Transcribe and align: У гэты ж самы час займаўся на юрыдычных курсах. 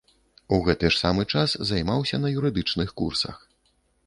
У 0.55 0.57
гэты 0.67 0.89
ж 0.95 0.97
самы 1.03 1.25
час 1.33 1.53
займаўся 1.73 2.21
на 2.23 2.33
юрыдычных 2.39 2.89
курсах. 3.05 3.37